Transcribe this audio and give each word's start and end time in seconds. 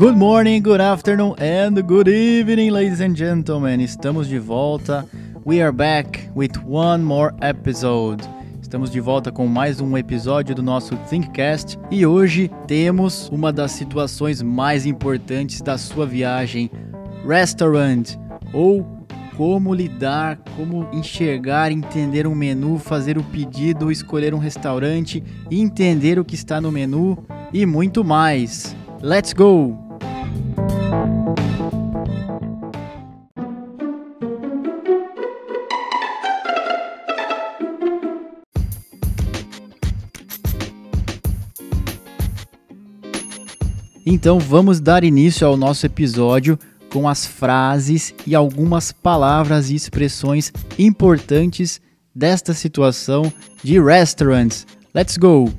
Good 0.00 0.16
morning, 0.16 0.62
good 0.62 0.80
afternoon 0.80 1.34
and 1.38 1.74
good 1.82 2.08
evening, 2.08 2.70
ladies 2.70 3.02
and 3.02 3.14
gentlemen. 3.14 3.82
Estamos 3.82 4.28
de 4.28 4.38
volta. 4.38 5.06
We 5.44 5.60
are 5.60 5.70
back 5.70 6.26
with 6.34 6.56
one 6.66 7.04
more 7.04 7.34
episode. 7.42 8.26
Estamos 8.62 8.90
de 8.90 8.98
volta 8.98 9.30
com 9.30 9.46
mais 9.46 9.78
um 9.78 9.98
episódio 9.98 10.54
do 10.54 10.62
nosso 10.62 10.96
Thinkcast 11.10 11.78
e 11.90 12.06
hoje 12.06 12.50
temos 12.66 13.28
uma 13.28 13.52
das 13.52 13.72
situações 13.72 14.40
mais 14.40 14.86
importantes 14.86 15.60
da 15.60 15.76
sua 15.76 16.06
viagem: 16.06 16.70
restaurant 17.28 18.16
ou 18.54 18.86
como 19.36 19.74
lidar, 19.74 20.38
como 20.56 20.88
enxergar, 20.94 21.70
entender 21.70 22.26
um 22.26 22.34
menu, 22.34 22.78
fazer 22.78 23.18
o 23.18 23.22
pedido, 23.22 23.92
escolher 23.92 24.32
um 24.32 24.38
restaurante, 24.38 25.22
entender 25.50 26.18
o 26.18 26.24
que 26.24 26.36
está 26.36 26.58
no 26.58 26.72
menu 26.72 27.18
e 27.52 27.66
muito 27.66 28.02
mais. 28.02 28.74
Let's 29.02 29.34
go! 29.34 29.89
Então 44.04 44.38
vamos 44.38 44.80
dar 44.80 45.04
início 45.04 45.46
ao 45.46 45.56
nosso 45.56 45.84
episódio 45.84 46.58
com 46.92 47.08
as 47.08 47.26
frases 47.26 48.14
e 48.26 48.34
algumas 48.34 48.92
palavras 48.92 49.70
e 49.70 49.74
expressões 49.74 50.52
importantes 50.78 51.80
desta 52.14 52.52
situação 52.52 53.32
de 53.62 53.80
restaurants. 53.80 54.66
Let's 54.94 55.16
go! 55.16 55.52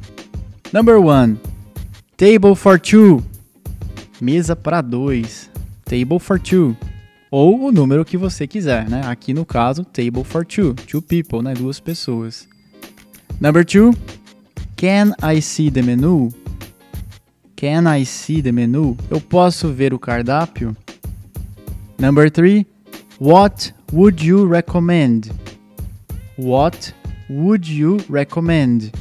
Number 0.74 1.00
one, 1.00 1.40
table 2.18 2.56
for 2.56 2.80
two, 2.80 3.24
mesa 4.20 4.56
para 4.56 4.82
dois, 4.82 5.50
table 5.86 6.20
for 6.20 6.40
two, 6.40 6.76
ou 7.30 7.68
o 7.68 7.72
número 7.72 8.04
que 8.04 8.18
você 8.18 8.46
quiser, 8.48 8.90
né? 8.90 9.02
Aqui 9.06 9.34
no 9.34 9.46
caso, 9.46 9.86
table 9.86 10.24
for 10.24 10.46
two, 10.46 10.74
two 10.74 11.02
people, 11.02 11.42
né? 11.42 11.54
Duas 11.54 11.80
pessoas. 11.80 12.48
Number 13.40 13.66
two, 13.66 13.94
can 14.76 15.14
I 15.22 15.42
see 15.42 15.72
the 15.72 15.82
menu? 15.82 16.41
Can 17.62 17.86
I 17.86 18.04
see 18.08 18.42
the 18.42 18.52
menu? 18.52 18.98
Eu 19.08 19.22
posso 19.22 19.72
ver 19.72 19.94
o 19.94 20.00
cardápio? 20.00 20.76
Number 22.00 22.32
three, 22.32 22.66
what 23.20 23.72
would 23.94 24.26
you 24.28 24.50
recommend? 24.50 25.32
What 26.40 26.92
would 27.30 27.72
you 27.72 28.00
recommend? 28.10 28.92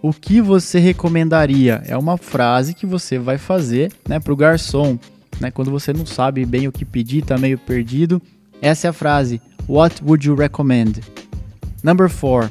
O 0.00 0.12
que 0.12 0.40
você 0.40 0.78
recomendaria? 0.78 1.82
É 1.88 1.98
uma 1.98 2.16
frase 2.16 2.72
que 2.72 2.86
você 2.86 3.18
vai 3.18 3.36
fazer 3.36 3.92
né, 4.08 4.20
para 4.20 4.32
o 4.32 4.36
garçom. 4.36 4.96
Né, 5.40 5.50
quando 5.50 5.72
você 5.72 5.92
não 5.92 6.06
sabe 6.06 6.46
bem 6.46 6.68
o 6.68 6.72
que 6.72 6.84
pedir, 6.84 7.24
está 7.24 7.36
meio 7.36 7.58
perdido. 7.58 8.22
Essa 8.62 8.86
é 8.86 8.90
a 8.90 8.92
frase. 8.92 9.42
What 9.68 10.04
would 10.04 10.24
you 10.24 10.36
recommend? 10.36 11.00
Number 11.82 12.08
four. 12.08 12.48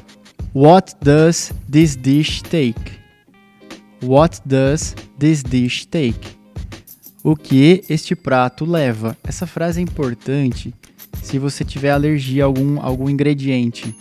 What 0.54 0.94
does 1.00 1.54
this 1.70 1.96
dish 1.96 2.42
take? 2.42 2.93
What 4.04 4.42
does 4.44 4.94
this 5.18 5.42
dish 5.42 5.86
take? 5.86 6.36
O 7.22 7.34
que 7.34 7.82
este 7.88 8.14
prato 8.14 8.64
leva? 8.64 9.16
Essa 9.24 9.46
frase 9.46 9.80
é 9.80 9.82
importante 9.82 10.74
se 11.22 11.38
você 11.38 11.64
tiver 11.64 11.90
alergia 11.90 12.44
a 12.44 12.46
algum, 12.46 12.80
algum 12.80 13.08
ingrediente. 13.08 13.94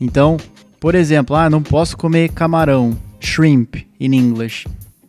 Então, 0.00 0.36
por 0.78 0.94
exemplo, 0.94 1.34
ah, 1.34 1.50
não 1.50 1.62
posso 1.62 1.96
comer 1.96 2.30
camarão, 2.30 2.96
shrimp 3.18 3.76
in 3.98 4.14
English. 4.14 4.68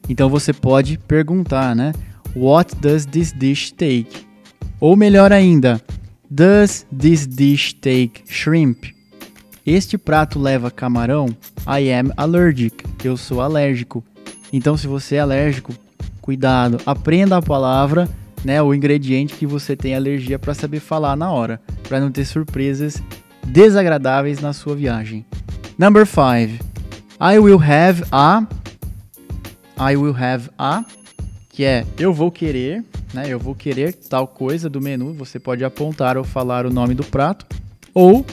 Então 0.09 0.29
você 0.29 0.51
pode 0.51 0.97
perguntar, 0.97 1.75
né? 1.75 1.93
What 2.35 2.75
does 2.77 3.05
this 3.05 3.31
dish 3.31 3.71
take? 3.71 4.25
Ou 4.79 4.95
melhor 4.95 5.31
ainda, 5.31 5.81
Does 6.29 6.87
this 6.91 7.27
dish 7.27 7.73
take 7.73 8.23
shrimp? 8.27 8.85
Este 9.63 9.95
prato 9.95 10.39
leva 10.39 10.71
camarão? 10.71 11.27
I 11.67 11.91
am 11.91 12.11
allergic. 12.17 12.83
Eu 13.03 13.15
sou 13.15 13.41
alérgico. 13.41 14.03
Então, 14.51 14.77
se 14.77 14.87
você 14.87 15.15
é 15.15 15.19
alérgico, 15.19 15.73
cuidado, 16.21 16.79
aprenda 16.85 17.37
a 17.37 17.41
palavra, 17.41 18.09
né, 18.43 18.61
o 18.61 18.73
ingrediente 18.73 19.35
que 19.35 19.45
você 19.45 19.75
tem 19.75 19.95
alergia 19.95 20.37
para 20.37 20.53
saber 20.53 20.79
falar 20.79 21.15
na 21.15 21.31
hora, 21.31 21.59
para 21.87 21.99
não 21.99 22.11
ter 22.11 22.25
surpresas 22.25 23.01
desagradáveis 23.45 24.39
na 24.39 24.53
sua 24.53 24.75
viagem. 24.75 25.25
Number 25.77 26.05
5. 26.05 26.63
I 27.19 27.39
will 27.39 27.61
have 27.61 28.03
a 28.11 28.45
I 29.77 29.95
will 29.95 30.15
have 30.15 30.49
a 30.57 30.83
que 31.49 31.63
é 31.63 31.85
eu 31.97 32.13
vou 32.13 32.31
querer, 32.31 32.83
né? 33.13 33.25
Eu 33.27 33.39
vou 33.39 33.55
querer 33.55 33.93
tal 33.93 34.27
coisa 34.27 34.69
do 34.69 34.81
menu, 34.81 35.13
você 35.13 35.39
pode 35.39 35.63
apontar 35.63 36.17
ou 36.17 36.23
falar 36.23 36.65
o 36.65 36.69
nome 36.69 36.93
do 36.93 37.03
prato, 37.03 37.45
ou 37.93 38.25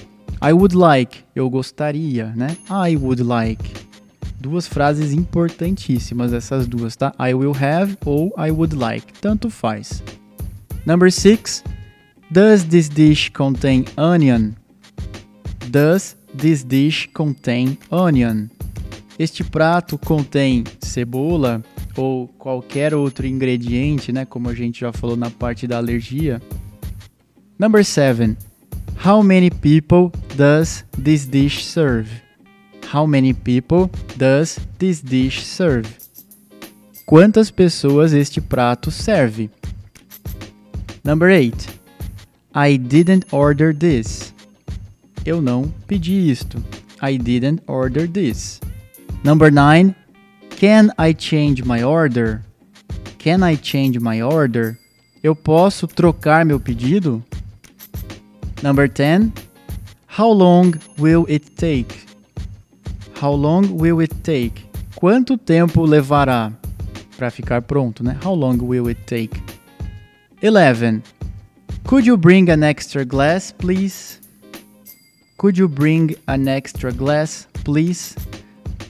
I 0.42 0.52
would 0.52 0.76
like, 0.76 1.20
eu 1.34 1.48
gostaria, 1.48 2.32
né? 2.34 2.56
I 2.68 2.96
would 2.96 3.22
like 3.22 3.91
duas 4.42 4.66
frases 4.66 5.12
importantíssimas, 5.12 6.32
essas 6.32 6.66
duas, 6.66 6.96
tá? 6.96 7.14
I 7.18 7.32
will 7.32 7.54
have 7.54 7.96
ou 8.04 8.34
I 8.36 8.50
would 8.50 8.74
like, 8.74 9.12
tanto 9.20 9.48
faz. 9.48 10.02
Number 10.84 11.10
six, 11.12 11.62
does 12.30 12.64
this 12.64 12.88
dish 12.88 13.30
contain 13.30 13.84
onion? 13.96 14.54
Does 15.68 16.16
this 16.36 16.64
dish 16.64 17.08
contain 17.14 17.78
onion? 17.90 18.48
Este 19.18 19.44
prato 19.44 19.96
contém 19.96 20.64
cebola 20.80 21.62
ou 21.96 22.26
qualquer 22.26 22.94
outro 22.94 23.26
ingrediente, 23.26 24.12
né? 24.12 24.24
Como 24.24 24.48
a 24.48 24.54
gente 24.54 24.80
já 24.80 24.92
falou 24.92 25.16
na 25.16 25.30
parte 25.30 25.66
da 25.68 25.76
alergia. 25.76 26.42
Number 27.58 27.84
seven, 27.84 28.36
how 29.06 29.22
many 29.22 29.50
people 29.50 30.10
does 30.36 30.84
this 31.00 31.26
dish 31.26 31.64
serve? 31.64 32.10
How 32.92 33.06
many 33.06 33.32
people 33.32 33.90
does 34.18 34.60
this 34.78 35.00
dish 35.00 35.46
serve? 35.46 35.88
Quantas 37.06 37.50
pessoas 37.50 38.12
este 38.12 38.38
prato 38.38 38.90
serve? 38.90 39.48
Number 41.02 41.30
8. 41.30 41.68
I 42.54 42.76
didn't 42.76 43.32
order 43.32 43.72
this. 43.72 44.34
Eu 45.24 45.40
não 45.40 45.72
pedi 45.88 46.30
isto. 46.30 46.62
I 47.00 47.16
didn't 47.16 47.62
order 47.66 48.06
this. 48.06 48.60
Number 49.24 49.50
9. 49.50 49.94
Can 50.50 50.92
I 50.98 51.14
change 51.14 51.64
my 51.64 51.82
order? 51.82 52.42
Can 53.16 53.42
I 53.42 53.56
change 53.56 53.98
my 54.00 54.20
order? 54.20 54.78
Eu 55.22 55.34
posso 55.34 55.86
trocar 55.86 56.44
meu 56.44 56.60
pedido? 56.60 57.24
Number 58.62 58.86
10. 58.86 59.32
How 60.18 60.30
long 60.30 60.74
will 60.98 61.24
it 61.26 61.52
take? 61.56 62.11
How 63.22 63.30
long 63.30 63.78
will 63.78 64.00
it 64.00 64.12
take? 64.24 64.64
Quanto 64.96 65.36
tempo 65.36 65.84
levará 65.86 66.52
para 67.16 67.30
ficar 67.30 67.62
pronto, 67.62 68.02
né? 68.02 68.18
How 68.20 68.34
long 68.34 68.58
will 68.60 68.88
it 68.88 69.00
take? 69.06 69.40
11. 70.42 71.04
Could 71.84 72.04
you 72.04 72.16
bring 72.16 72.50
an 72.50 72.64
extra 72.64 73.04
glass, 73.04 73.52
please? 73.52 74.18
Could 75.38 75.56
you 75.56 75.68
bring 75.68 76.16
an 76.26 76.48
extra 76.48 76.90
glass, 76.90 77.46
please? 77.62 78.16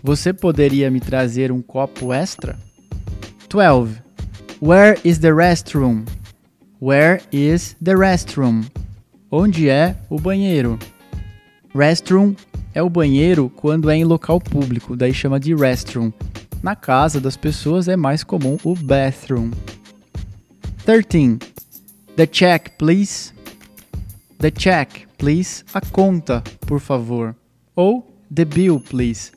Você 0.03 0.33
poderia 0.33 0.91
me 0.91 0.99
trazer 0.99 1.53
um 1.53 1.61
copo 1.61 2.11
extra? 2.11 2.59
12. 3.51 4.01
Where 4.63 4.99
is 5.05 5.19
the 5.19 5.33
restroom? 5.33 6.07
Where 6.81 7.21
is 7.31 7.77
the 7.83 7.93
restroom? 7.93 8.65
Onde 9.31 9.69
é 9.69 9.95
o 10.09 10.19
banheiro? 10.19 10.79
Restroom 11.75 12.35
é 12.75 12.83
o 12.83 12.91
banheiro 12.91 13.51
quando 13.57 13.91
é 13.91 13.97
em 13.97 14.05
local 14.05 14.39
público, 14.39 14.95
daí 14.95 15.15
chama 15.15 15.41
de 15.41 15.55
restroom. 15.55 16.13
Na 16.63 16.77
casa 16.77 17.19
das 17.19 17.37
pessoas 17.37 17.89
é 17.89 17.97
mais 17.97 18.23
comum 18.23 18.59
o 18.63 18.75
bathroom. 18.75 19.51
13. 20.85 21.39
The 22.15 22.27
check, 22.27 22.77
please. 22.77 23.33
The 24.39 24.51
check, 24.51 25.07
please. 25.17 25.65
A 25.73 25.81
conta, 25.81 26.43
por 26.67 26.79
favor. 26.79 27.35
Ou 27.75 28.07
the 28.33 28.45
bill, 28.45 28.79
please. 28.79 29.33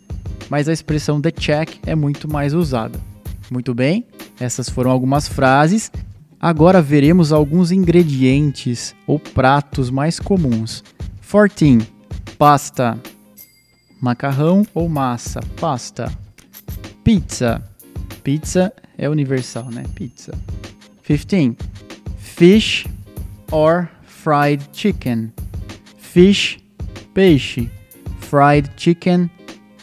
Mas 0.50 0.68
a 0.68 0.74
expressão 0.74 1.22
the 1.22 1.32
check 1.32 1.78
é 1.86 1.96
muito 1.96 2.32
mais 2.32 2.54
usada. 2.54 3.00
Muito 3.50 3.74
bem, 3.74 4.06
essas 4.40 4.70
foram 4.70 4.92
algumas 4.92 5.28
frases. 5.28 5.90
Agora 6.40 6.82
veremos 6.82 7.32
alguns 7.32 7.72
ingredientes 7.72 8.94
ou 9.08 9.18
pratos 9.18 9.90
mais 9.90 10.20
comuns. 10.20 10.84
14. 11.22 11.95
Pasta 12.38 13.00
macarrão 14.02 14.66
ou 14.74 14.88
massa, 14.88 15.40
pasta. 15.60 16.12
Pizza. 17.04 17.64
Pizza 18.24 18.74
é 18.98 19.10
universal, 19.10 19.70
né? 19.72 19.84
Pizza. 19.96 20.38
15. 21.04 21.56
Fish 22.18 22.86
or 23.52 23.90
fried 24.04 24.64
chicken. 24.74 25.32
Fish, 25.98 26.60
peixe. 27.14 27.70
Fried 28.20 28.70
chicken. 28.78 29.30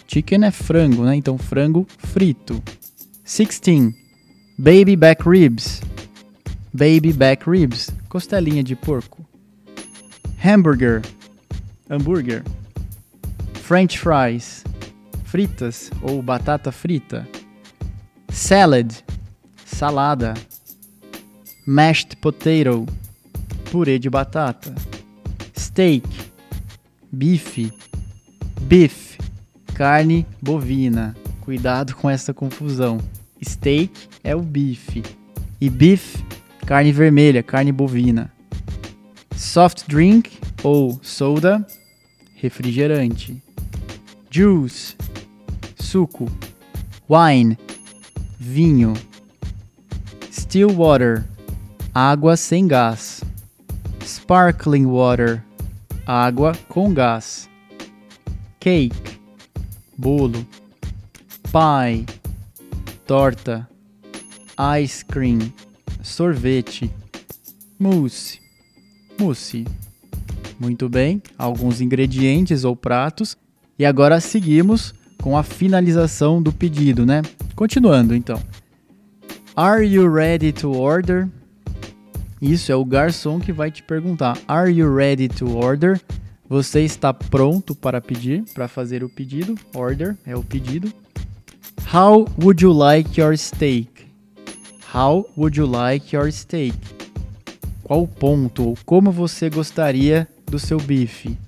Chicken 0.07 0.45
é 0.45 0.51
frango, 0.51 1.05
né? 1.05 1.17
Então 1.17 1.39
frango 1.39 1.87
frito. 1.99 2.63
16. 3.25 3.95
Baby 4.59 4.97
back 4.97 5.29
ribs. 5.29 5.81
baby 6.75 7.13
back 7.13 7.49
ribs, 7.49 7.91
costelinha 8.09 8.63
de 8.63 8.75
porco. 8.75 9.27
Hamburger, 10.43 11.03
hambúrguer. 11.93 12.43
French 13.53 13.99
fries, 13.99 14.65
fritas 15.25 15.91
ou 16.00 16.23
batata 16.23 16.73
frita. 16.73 17.29
Salad, 18.31 18.91
salada. 19.67 20.33
Mashed 21.67 22.17
potato, 22.17 22.87
purê 23.71 23.99
de 23.99 24.09
batata. 24.09 24.75
Steak, 25.56 26.09
bife. 27.12 27.71
Beef, 28.62 29.19
carne 29.75 30.27
bovina. 30.41 31.15
Cuidado 31.43 31.94
com 31.94 32.09
essa 32.09 32.33
confusão. 32.33 32.99
Steak 33.44 34.09
é 34.25 34.35
o 34.35 34.41
bife. 34.41 35.03
E 35.61 35.69
beef, 35.69 36.17
carne 36.67 36.91
vermelha, 36.91 37.43
carne 37.43 37.71
bovina. 37.71 38.33
Soft 39.37 39.85
drink 39.89 40.39
ou 40.62 40.99
soda, 41.03 41.67
refrigerante. 42.43 43.41
Juice, 44.29 44.97
suco. 45.79 46.27
Wine, 47.09 47.56
vinho. 48.39 48.94
Still 50.31 50.75
water, 50.75 51.25
água 51.94 52.37
sem 52.37 52.67
gás. 52.67 53.23
Sparkling 54.05 54.87
water, 54.87 55.44
água 56.05 56.53
com 56.69 56.93
gás. 56.93 57.49
Cake, 58.59 59.21
bolo. 59.97 60.44
Pie, 61.53 62.06
torta. 63.06 63.69
Ice 64.83 65.05
cream, 65.05 65.53
sorvete. 66.03 66.91
Mousse, 67.79 68.41
mousse. 69.19 69.65
Muito 70.62 70.88
bem, 70.88 71.20
alguns 71.37 71.81
ingredientes 71.81 72.62
ou 72.62 72.76
pratos. 72.76 73.37
E 73.76 73.85
agora 73.85 74.20
seguimos 74.20 74.94
com 75.20 75.37
a 75.37 75.43
finalização 75.43 76.41
do 76.41 76.53
pedido, 76.53 77.05
né? 77.05 77.20
Continuando 77.56 78.14
então. 78.14 78.41
Are 79.56 79.85
you 79.85 80.09
ready 80.09 80.53
to 80.53 80.70
order? 80.70 81.29
Isso 82.41 82.70
é 82.70 82.76
o 82.76 82.85
garçom 82.85 83.41
que 83.41 83.53
vai 83.53 83.73
te 83.73 83.82
perguntar. 83.82 84.38
Are 84.47 84.70
you 84.70 84.94
ready 84.94 85.26
to 85.26 85.50
order? 85.56 86.00
Você 86.49 86.82
está 86.82 87.12
pronto 87.12 87.75
para 87.75 88.00
pedir, 88.00 88.44
para 88.55 88.69
fazer 88.69 89.03
o 89.03 89.08
pedido? 89.08 89.56
Order 89.75 90.17
é 90.25 90.37
o 90.37 90.44
pedido. 90.44 90.93
How 91.93 92.29
would 92.41 92.62
you 92.62 92.73
like 92.73 93.20
your 93.20 93.37
steak? 93.37 93.88
How 94.94 95.29
would 95.37 95.58
you 95.58 95.67
like 95.67 96.15
your 96.15 96.31
steak? 96.31 96.79
Qual 97.82 98.06
ponto 98.06 98.69
ou 98.69 98.79
como 98.87 99.11
você 99.11 99.50
gostaria 99.50 100.29
do 100.47 100.59
seu 100.59 100.79
bife? 100.79 101.39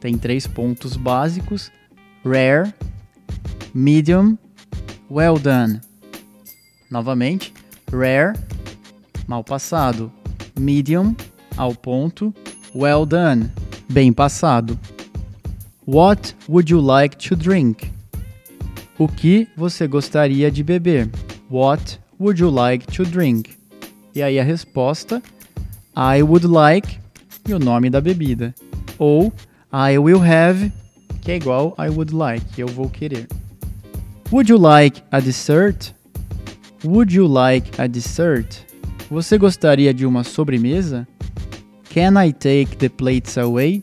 Tem 0.00 0.16
três 0.16 0.46
pontos 0.46 0.96
básicos: 0.96 1.70
rare, 2.24 2.72
medium, 3.74 4.38
well 5.10 5.38
done. 5.38 5.80
Novamente, 6.90 7.52
rare, 7.92 8.34
mal 9.26 9.44
passado, 9.44 10.12
medium, 10.58 11.14
ao 11.56 11.74
ponto, 11.74 12.34
well 12.74 13.04
done, 13.04 13.50
bem 13.90 14.12
passado. 14.12 14.78
What 15.86 16.34
would 16.48 16.70
you 16.70 16.80
like 16.80 17.16
to 17.28 17.36
drink? 17.36 17.90
O 18.98 19.08
que 19.08 19.48
você 19.56 19.86
gostaria 19.86 20.50
de 20.50 20.62
beber? 20.62 21.10
What 21.50 21.98
would 22.20 22.40
you 22.40 22.50
like 22.50 22.86
to 22.92 23.04
drink? 23.04 23.56
E 24.14 24.22
aí 24.22 24.38
a 24.38 24.42
resposta: 24.42 25.22
I 25.96 26.22
would 26.22 26.46
like 26.46 26.98
e 27.48 27.54
o 27.54 27.58
nome 27.58 27.88
da 27.88 28.00
bebida. 28.00 28.54
Ou 28.98 29.32
I 29.72 29.98
will 29.98 30.20
have, 30.22 30.72
que 31.22 31.32
é 31.32 31.36
igual 31.36 31.74
I 31.78 31.88
would 31.88 32.14
like, 32.14 32.60
eu 32.60 32.68
vou 32.68 32.88
querer. 32.88 33.26
Would 34.30 34.50
you 34.50 34.58
like 34.58 35.02
a 35.10 35.20
dessert? 35.20 35.94
Would 36.84 37.14
you 37.14 37.26
like 37.26 37.80
a 37.80 37.86
dessert? 37.86 38.66
Você 39.10 39.38
gostaria 39.38 39.94
de 39.94 40.04
uma 40.04 40.22
sobremesa? 40.22 41.08
Can 41.92 42.22
I 42.22 42.32
take 42.32 42.76
the 42.76 42.88
plates 42.88 43.38
away? 43.38 43.82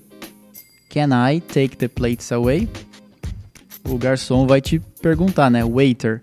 Can 0.90 1.10
I 1.12 1.42
take 1.42 1.78
the 1.78 1.88
plates 1.88 2.32
away? 2.32 2.70
O 3.90 3.98
garçom 3.98 4.48
vai 4.48 4.62
te 4.62 4.80
perguntar, 5.02 5.50
né? 5.50 5.64
Waiter, 5.64 6.22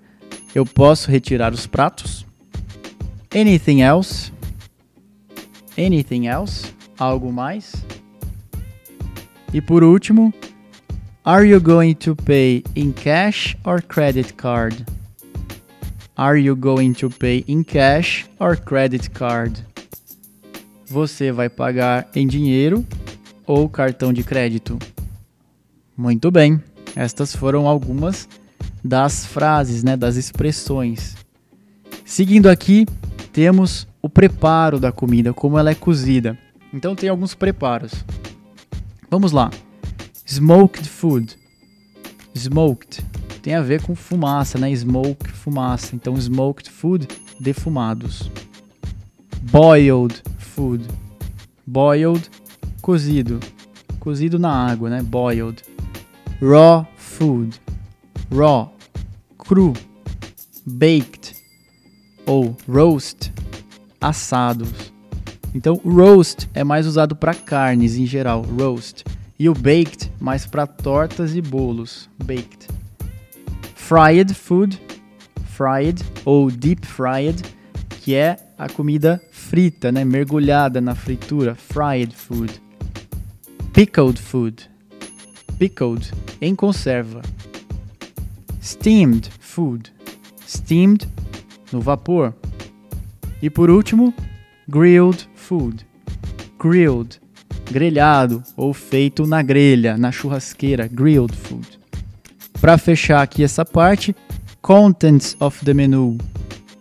eu 0.54 0.64
posso 0.64 1.10
retirar 1.10 1.52
os 1.52 1.66
pratos? 1.66 2.24
Anything 3.34 3.82
else? 3.82 4.32
Anything 5.76 6.26
else? 6.26 6.72
Algo 7.02 7.32
mais? 7.32 7.84
E 9.52 9.60
por 9.60 9.82
último, 9.82 10.32
Are 11.24 11.44
you 11.44 11.60
going 11.60 11.94
to 11.94 12.14
pay 12.14 12.62
in 12.76 12.92
cash 12.92 13.56
or 13.64 13.82
credit 13.82 14.34
card? 14.34 14.86
Are 16.16 16.40
you 16.40 16.54
going 16.54 16.92
to 16.92 17.10
pay 17.10 17.44
in 17.48 17.64
cash 17.64 18.24
or 18.38 18.56
credit 18.56 19.10
card? 19.10 19.66
Você 20.86 21.32
vai 21.32 21.48
pagar 21.48 22.08
em 22.14 22.24
dinheiro 22.24 22.86
ou 23.48 23.68
cartão 23.68 24.12
de 24.12 24.22
crédito? 24.22 24.78
Muito 25.96 26.30
bem, 26.30 26.62
estas 26.94 27.34
foram 27.34 27.66
algumas 27.66 28.28
das 28.84 29.26
frases, 29.26 29.82
né, 29.82 29.96
das 29.96 30.14
expressões. 30.14 31.16
Seguindo 32.04 32.48
aqui, 32.48 32.86
temos 33.32 33.88
o 34.00 34.08
preparo 34.08 34.78
da 34.78 34.92
comida, 34.92 35.34
como 35.34 35.58
ela 35.58 35.72
é 35.72 35.74
cozida. 35.74 36.38
Então 36.72 36.94
tem 36.94 37.08
alguns 37.08 37.34
preparos. 37.34 37.92
Vamos 39.10 39.32
lá. 39.32 39.50
Smoked 40.26 40.88
food. 40.88 41.38
Smoked 42.34 43.04
tem 43.42 43.54
a 43.54 43.60
ver 43.60 43.82
com 43.82 43.94
fumaça, 43.94 44.56
né? 44.56 44.74
Smoke, 44.74 45.28
fumaça. 45.30 45.96
Então 45.96 46.16
smoked 46.16 46.70
food, 46.70 47.08
defumados. 47.40 48.30
Boiled 49.50 50.22
food. 50.38 50.86
Boiled, 51.66 52.30
cozido. 52.80 53.40
Cozido 53.98 54.38
na 54.38 54.50
água, 54.50 54.88
né? 54.88 55.02
Boiled. 55.02 55.62
Raw 56.40 56.86
food. 56.96 57.60
Raw, 58.32 58.72
cru. 59.36 59.72
Baked 60.64 61.34
ou 62.24 62.56
roast, 62.68 63.32
assados. 64.00 64.91
Então, 65.54 65.80
roast 65.84 66.48
é 66.54 66.64
mais 66.64 66.86
usado 66.86 67.14
para 67.14 67.34
carnes 67.34 67.96
em 67.96 68.06
geral, 68.06 68.42
roast. 68.42 69.04
E 69.38 69.48
o 69.48 69.54
baked 69.54 70.10
mais 70.20 70.46
para 70.46 70.66
tortas 70.66 71.34
e 71.34 71.42
bolos, 71.42 72.08
baked. 72.22 72.68
Fried 73.74 74.32
food, 74.34 74.80
fried 75.46 76.02
ou 76.24 76.50
deep 76.50 76.86
fried, 76.86 77.42
que 78.00 78.14
é 78.14 78.36
a 78.56 78.68
comida 78.68 79.20
frita, 79.30 79.92
né, 79.92 80.04
mergulhada 80.04 80.80
na 80.80 80.94
fritura, 80.94 81.54
fried 81.54 82.14
food. 82.14 82.62
Pickled 83.72 84.20
food, 84.20 84.70
pickled, 85.58 86.12
em 86.40 86.54
conserva. 86.54 87.22
Steamed 88.62 89.28
food, 89.40 89.92
steamed 90.46 91.08
no 91.72 91.80
vapor. 91.80 92.32
E 93.42 93.50
por 93.50 93.70
último, 93.70 94.14
grilled 94.68 95.28
food. 95.42 95.84
Grilled, 96.58 97.20
grelhado 97.70 98.42
ou 98.56 98.72
feito 98.72 99.26
na 99.26 99.42
grelha, 99.42 99.96
na 99.96 100.12
churrasqueira, 100.12 100.86
grilled 100.86 101.34
food. 101.36 101.80
Para 102.60 102.78
fechar 102.78 103.22
aqui 103.22 103.42
essa 103.42 103.64
parte, 103.64 104.14
contents 104.60 105.36
of 105.40 105.64
the 105.64 105.74
menu. 105.74 106.16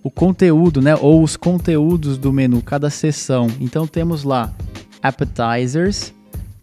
O 0.03 0.11
conteúdo, 0.11 0.81
né, 0.81 0.95
ou 0.95 1.23
os 1.23 1.35
conteúdos 1.35 2.17
do 2.17 2.31
menu, 2.31 2.61
cada 2.61 2.89
seção. 2.89 3.47
Então 3.59 3.87
temos 3.87 4.23
lá 4.23 4.53
appetizers, 5.01 6.13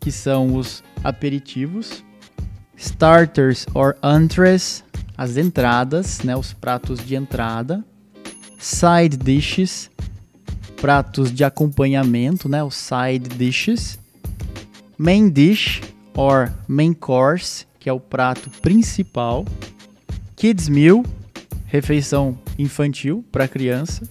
que 0.01 0.13
são 0.13 0.55
os 0.55 0.83
aperitivos, 1.03 2.05
starters 2.77 3.67
or 3.75 3.97
entrees, 4.03 4.85
as 5.17 5.37
entradas, 5.37 6.21
né, 6.23 6.37
os 6.37 6.53
pratos 6.53 7.05
de 7.05 7.17
entrada, 7.17 7.85
side 8.59 9.17
dishes, 9.17 9.91
pratos 10.81 11.33
de 11.33 11.45
acompanhamento, 11.45 12.49
né, 12.49 12.63
os 12.63 12.75
side 12.75 13.29
dishes, 13.37 13.99
main 14.97 15.29
dish 15.29 15.81
or 16.17 16.51
main 16.67 16.93
course, 16.93 17.67
que 17.79 17.89
é 17.89 17.93
o 17.93 18.01
prato 18.01 18.49
principal, 18.63 19.45
kids 20.37 20.69
meal, 20.69 21.05
refeição 21.67 22.39
infantil 22.59 23.25
para 23.31 23.49
criança, 23.49 24.09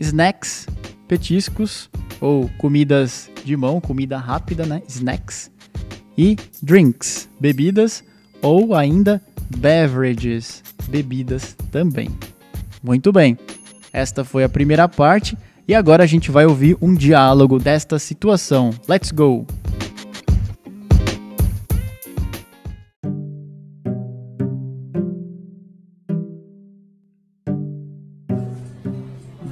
snacks, 0.00 0.66
petiscos 1.06 1.88
ou 2.20 2.48
comidas 2.58 3.30
de 3.44 3.56
mão, 3.56 3.80
comida 3.80 4.18
rápida, 4.18 4.66
né, 4.66 4.82
snacks, 4.88 5.50
e 6.16 6.36
drinks, 6.62 7.28
bebidas 7.38 8.02
ou 8.42 8.74
ainda 8.74 9.22
beverages, 9.56 10.62
bebidas 10.88 11.54
também. 11.70 12.10
Muito 12.82 13.12
bem, 13.12 13.38
esta 13.92 14.24
foi 14.24 14.44
a 14.44 14.48
primeira 14.48 14.88
parte 14.88 15.36
E 15.68 15.74
agora 15.74 16.04
a 16.04 16.06
gente 16.06 16.30
vai 16.30 16.46
ouvir 16.46 16.78
um 16.80 16.94
diálogo 16.94 17.58
desta 17.58 17.98
situação. 17.98 18.70
Let's 18.88 19.12
go! 19.12 19.46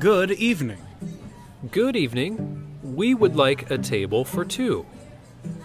Good 0.01 0.41
evening. 0.41 0.79
Good 1.71 1.97
evening. 1.97 2.39
We 2.83 3.15
would 3.15 3.37
like 3.37 3.71
a 3.71 3.77
table 3.77 4.25
for 4.25 4.47
two. 4.47 4.87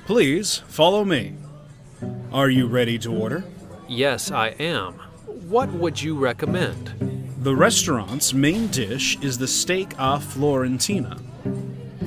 Please 0.05 0.61
follow 0.67 1.05
me. 1.05 1.35
Are 2.33 2.51
you 2.51 2.67
ready 2.67 2.99
to 2.99 3.13
order? 3.13 3.45
Yes, 3.87 4.29
I 4.31 4.55
am. 4.59 4.95
What 5.47 5.69
would 5.79 6.01
you 6.03 6.17
recommend? 6.17 7.10
The 7.41 7.55
restaurant's 7.55 8.35
main 8.35 8.67
dish 8.67 9.17
is 9.19 9.35
the 9.35 9.47
steak 9.47 9.95
a 9.97 10.19
Florentina. 10.19 11.17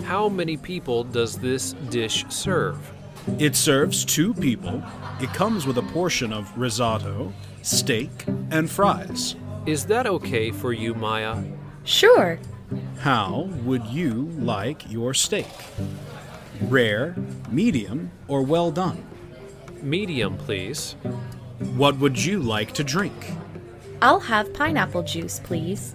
How 0.05 0.29
many 0.29 0.57
people 0.57 1.03
does 1.03 1.37
this 1.37 1.73
dish 1.91 2.25
serve? 2.29 2.79
It 3.41 3.57
serves 3.57 4.05
two 4.05 4.33
people. 4.33 4.81
It 5.21 5.35
comes 5.35 5.67
with 5.67 5.79
a 5.79 5.83
portion 5.83 6.33
of 6.33 6.57
risotto, 6.57 7.33
steak, 7.62 8.12
and 8.53 8.71
fries. 8.71 9.35
Is 9.67 9.85
that 9.87 10.07
okay 10.07 10.53
for 10.53 10.73
you, 10.73 10.95
Maya? 10.95 11.43
Sure. 11.83 12.38
How 12.99 13.50
would 13.64 13.87
you 13.87 14.29
like 14.38 14.88
your 14.88 15.14
steak? 15.14 15.50
Rare, 16.61 17.17
medium, 17.50 18.12
or 18.29 18.43
well 18.43 18.71
done? 18.71 19.05
Medium, 19.83 20.37
please. 20.37 20.95
What 21.75 21.99
would 21.99 22.25
you 22.25 22.38
like 22.38 22.73
to 22.75 22.85
drink? 22.85 23.35
I'll 24.03 24.21
have 24.21 24.53
pineapple 24.55 25.03
juice, 25.03 25.41
please. 25.43 25.95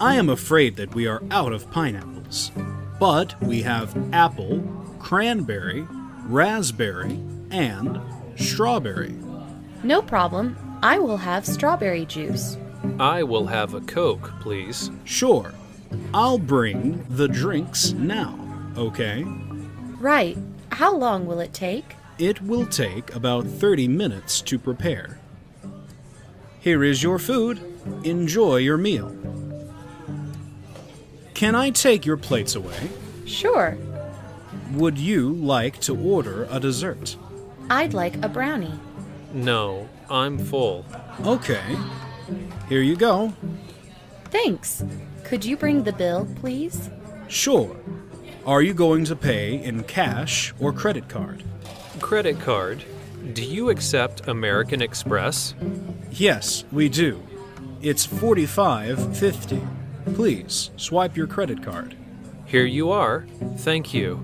I 0.00 0.16
am 0.16 0.28
afraid 0.28 0.76
that 0.76 0.94
we 0.94 1.06
are 1.06 1.22
out 1.30 1.52
of 1.52 1.70
pineapples, 1.70 2.52
but 2.98 3.40
we 3.42 3.62
have 3.62 3.96
apple, 4.12 4.62
cranberry, 4.98 5.86
raspberry, 6.24 7.20
and 7.50 8.00
strawberry. 8.36 9.14
No 9.82 10.00
problem. 10.02 10.56
I 10.82 10.98
will 10.98 11.18
have 11.18 11.44
strawberry 11.44 12.06
juice. 12.06 12.56
I 12.98 13.22
will 13.22 13.46
have 13.46 13.74
a 13.74 13.80
Coke, 13.82 14.32
please. 14.40 14.90
Sure, 15.04 15.52
I'll 16.14 16.38
bring 16.38 17.04
the 17.10 17.28
drinks 17.28 17.92
now, 17.92 18.38
okay? 18.76 19.24
Right. 19.98 20.38
How 20.70 20.96
long 20.96 21.26
will 21.26 21.40
it 21.40 21.52
take? 21.52 21.96
It 22.18 22.40
will 22.42 22.66
take 22.66 23.14
about 23.14 23.46
30 23.46 23.88
minutes 23.88 24.40
to 24.42 24.58
prepare. 24.58 25.19
Here 26.60 26.84
is 26.84 27.02
your 27.02 27.18
food. 27.18 27.58
Enjoy 28.04 28.56
your 28.56 28.76
meal. 28.76 29.16
Can 31.32 31.54
I 31.54 31.70
take 31.70 32.04
your 32.04 32.18
plates 32.18 32.54
away? 32.54 32.90
Sure. 33.24 33.78
Would 34.74 34.98
you 34.98 35.32
like 35.32 35.80
to 35.80 35.96
order 35.96 36.46
a 36.50 36.60
dessert? 36.60 37.16
I'd 37.70 37.94
like 37.94 38.22
a 38.22 38.28
brownie. 38.28 38.78
No, 39.32 39.88
I'm 40.10 40.36
full. 40.38 40.84
Okay. 41.24 41.76
Here 42.68 42.82
you 42.82 42.94
go. 42.94 43.32
Thanks. 44.26 44.84
Could 45.24 45.44
you 45.44 45.56
bring 45.56 45.82
the 45.82 45.92
bill, 45.92 46.28
please? 46.36 46.90
Sure. 47.28 47.74
Are 48.44 48.60
you 48.60 48.74
going 48.74 49.06
to 49.06 49.16
pay 49.16 49.62
in 49.62 49.84
cash 49.84 50.52
or 50.60 50.72
credit 50.74 51.08
card? 51.08 51.42
Credit 52.00 52.38
card. 52.38 52.84
Do 53.20 53.44
you 53.44 53.68
accept 53.68 54.26
American 54.28 54.80
Express? 54.80 55.54
Yes, 56.10 56.64
we 56.72 56.88
do. 56.88 57.22
It's 57.82 58.06
45.50. 58.06 59.60
Please 60.14 60.70
swipe 60.76 61.16
your 61.16 61.26
credit 61.26 61.62
card. 61.62 61.96
Here 62.46 62.64
you 62.64 62.90
are. 62.90 63.26
Thank 63.58 63.94
you. 63.94 64.20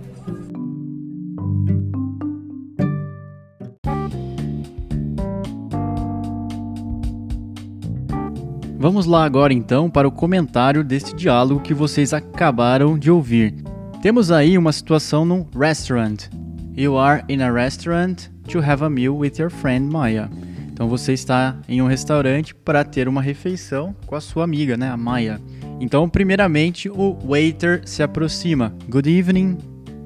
Vamos 8.79 9.05
lá 9.07 9.25
agora 9.25 9.53
então 9.53 9.91
para 9.91 10.09
o 10.09 10.13
comentário 10.13 10.83
deste 10.83 11.15
diálogo 11.15 11.61
que 11.61 11.75
vocês 11.75 12.13
acabaram 12.13 12.99
de 12.99 13.11
ouvir. 13.11 13.55
Temos 14.01 14.31
aí 14.31 14.57
uma 14.57 14.73
situação 14.73 15.25
num 15.25 15.45
restaurant. 15.55 16.29
You 16.77 16.99
are 16.99 17.25
in 17.27 17.41
a 17.41 17.51
restaurant 17.51 18.29
to 18.51 18.61
have 18.61 18.85
a 18.85 18.91
meal 18.91 19.17
with 19.17 19.39
your 19.39 19.49
friend 19.49 19.91
Maya. 19.91 20.29
Então 20.71 20.91
você 20.91 21.15
está 21.15 21.57
em 21.67 21.81
um 21.81 21.87
restaurante 21.87 22.55
para 22.55 22.85
ter 22.85 23.09
uma 23.09 23.23
refeição 23.23 23.97
com 24.05 24.15
a 24.15 24.21
sua 24.21 24.45
amiga, 24.45 24.77
né, 24.77 24.91
a 24.91 24.97
Maya. 24.97 25.41
Então, 25.81 26.07
primeiramente, 26.07 26.91
o 26.91 27.17
waiter 27.25 27.81
se 27.87 28.03
aproxima. 28.03 28.75
Good 28.91 29.09
evening. 29.09 29.57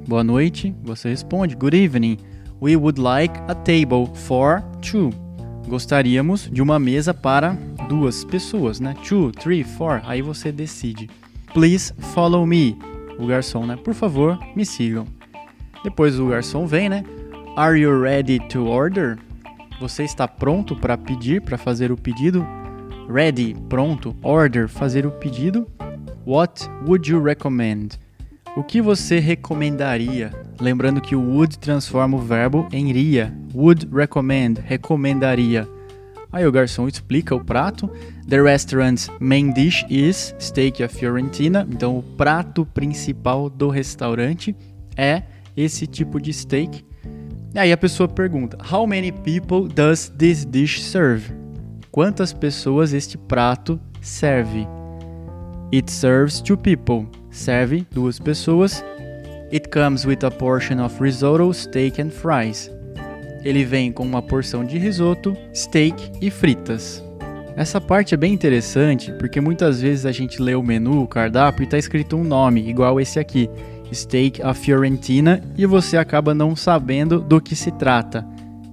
Boa 0.06 0.22
noite. 0.22 0.72
Você 0.84 1.08
responde. 1.08 1.56
Good 1.56 1.76
evening. 1.76 2.18
We 2.62 2.76
would 2.76 3.00
like 3.00 3.34
a 3.48 3.54
table 3.56 4.06
for 4.14 4.62
two. 4.80 5.10
Gostaríamos 5.66 6.48
de 6.52 6.62
uma 6.62 6.78
mesa 6.78 7.12
para 7.12 7.58
duas 7.88 8.22
pessoas, 8.22 8.78
né? 8.78 8.94
Two, 9.08 9.32
three, 9.32 9.64
four. 9.64 10.02
Aí 10.04 10.22
você 10.22 10.52
decide. 10.52 11.10
Please 11.52 11.92
follow 12.14 12.46
me. 12.46 12.78
O 13.18 13.26
garçom, 13.26 13.66
né? 13.66 13.74
Por 13.76 13.92
favor, 13.92 14.38
me 14.54 14.64
sigam. 14.64 15.04
Depois 15.82 16.18
o 16.18 16.26
garçom 16.26 16.66
vem, 16.66 16.88
né? 16.88 17.04
Are 17.56 17.78
you 17.78 18.00
ready 18.00 18.38
to 18.48 18.66
order? 18.66 19.18
Você 19.80 20.04
está 20.04 20.28
pronto 20.28 20.76
para 20.76 20.98
pedir, 20.98 21.40
para 21.40 21.56
fazer 21.56 21.90
o 21.90 21.96
pedido? 21.96 22.46
Ready, 23.12 23.56
pronto. 23.68 24.14
Order, 24.22 24.68
fazer 24.68 25.06
o 25.06 25.10
pedido. 25.10 25.66
What 26.26 26.68
would 26.86 27.10
you 27.10 27.22
recommend? 27.22 27.98
O 28.56 28.62
que 28.62 28.82
você 28.82 29.18
recomendaria? 29.18 30.32
Lembrando 30.60 31.00
que 31.00 31.16
o 31.16 31.20
would 31.20 31.58
transforma 31.58 32.16
o 32.16 32.20
verbo 32.20 32.68
em 32.70 32.90
iria. 32.90 33.34
Would 33.54 33.88
recommend, 33.92 34.60
recomendaria. 34.60 35.66
Aí 36.30 36.46
o 36.46 36.52
garçom 36.52 36.86
explica 36.86 37.34
o 37.34 37.44
prato. 37.44 37.90
The 38.28 38.40
restaurant's 38.42 39.10
main 39.18 39.52
dish 39.52 39.84
is 39.88 40.34
steak 40.38 40.82
a 40.82 40.88
Fiorentina. 40.88 41.66
Então 41.70 41.98
o 41.98 42.02
prato 42.02 42.66
principal 42.66 43.48
do 43.48 43.68
restaurante 43.68 44.54
é 44.96 45.22
esse 45.56 45.86
tipo 45.86 46.20
de 46.20 46.32
steak. 46.32 46.84
E 47.54 47.58
aí 47.58 47.72
a 47.72 47.76
pessoa 47.76 48.08
pergunta: 48.08 48.56
How 48.70 48.86
many 48.86 49.12
people 49.12 49.68
does 49.68 50.08
this 50.16 50.44
dish 50.44 50.82
serve? 50.82 51.32
Quantas 51.90 52.32
pessoas 52.32 52.92
este 52.92 53.18
prato 53.18 53.80
serve? 54.00 54.66
It 55.72 55.90
serves 55.90 56.40
two 56.40 56.56
people. 56.56 57.06
Serve 57.30 57.86
duas 57.90 58.18
pessoas. 58.18 58.84
It 59.52 59.68
comes 59.70 60.04
with 60.04 60.24
a 60.24 60.30
portion 60.30 60.80
of 60.80 61.02
risotto, 61.02 61.52
steak 61.52 62.00
and 62.00 62.10
fries. 62.10 62.70
Ele 63.44 63.64
vem 63.64 63.90
com 63.90 64.04
uma 64.04 64.22
porção 64.22 64.64
de 64.64 64.78
risoto, 64.78 65.36
steak 65.54 66.12
e 66.20 66.30
fritas. 66.30 67.02
Essa 67.56 67.80
parte 67.80 68.14
é 68.14 68.16
bem 68.16 68.32
interessante 68.32 69.12
porque 69.12 69.40
muitas 69.40 69.80
vezes 69.80 70.06
a 70.06 70.12
gente 70.12 70.40
lê 70.40 70.54
o 70.54 70.62
menu, 70.62 71.02
o 71.02 71.08
cardápio 71.08 71.62
e 71.62 71.64
está 71.64 71.78
escrito 71.78 72.16
um 72.16 72.24
nome, 72.24 72.68
igual 72.68 73.00
esse 73.00 73.18
aqui, 73.18 73.50
Steak 73.92 74.42
a 74.42 74.54
Fiorentina, 74.54 75.42
e 75.56 75.66
você 75.66 75.96
acaba 75.96 76.34
não 76.34 76.54
sabendo 76.54 77.20
do 77.20 77.40
que 77.40 77.56
se 77.56 77.70
trata. 77.70 78.26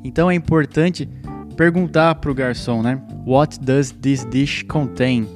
Então 0.03 0.29
é 0.29 0.35
importante 0.35 1.09
perguntar 1.55 2.15
para 2.15 2.31
o 2.31 2.35
garçom, 2.35 2.81
né? 2.81 3.01
What 3.25 3.59
does 3.59 3.91
this 3.91 4.25
dish 4.25 4.63
contain? 4.63 5.27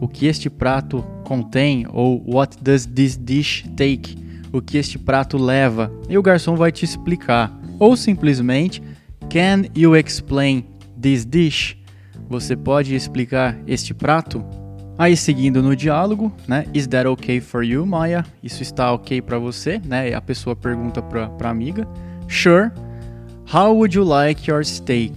O 0.00 0.08
que 0.08 0.26
este 0.26 0.48
prato 0.48 1.04
contém? 1.24 1.86
Ou 1.92 2.22
what 2.26 2.56
does 2.62 2.86
this 2.86 3.16
dish 3.16 3.64
take? 3.76 4.16
O 4.52 4.62
que 4.62 4.78
este 4.78 4.98
prato 4.98 5.36
leva? 5.36 5.92
E 6.08 6.16
o 6.16 6.22
garçom 6.22 6.54
vai 6.54 6.70
te 6.70 6.84
explicar. 6.84 7.52
Ou 7.78 7.96
simplesmente, 7.96 8.82
can 9.28 9.64
you 9.74 9.96
explain 9.96 10.64
this 11.00 11.24
dish? 11.24 11.76
Você 12.28 12.56
pode 12.56 12.94
explicar 12.94 13.58
este 13.66 13.92
prato? 13.92 14.44
Aí 14.96 15.16
seguindo 15.16 15.60
no 15.60 15.74
diálogo, 15.74 16.32
né? 16.46 16.66
Is 16.72 16.86
that 16.86 17.06
okay 17.08 17.40
for 17.40 17.64
you, 17.64 17.84
Maya? 17.84 18.24
Isso 18.42 18.62
está 18.62 18.92
ok 18.92 19.20
para 19.20 19.38
você, 19.38 19.80
né? 19.84 20.14
A 20.14 20.20
pessoa 20.20 20.54
pergunta 20.54 21.02
para 21.02 21.28
a 21.40 21.50
amiga. 21.50 21.86
Sure. 22.28 22.70
How 23.52 23.74
would 23.74 23.96
you 23.96 24.04
like 24.04 24.48
your 24.48 24.64
steak? 24.64 25.14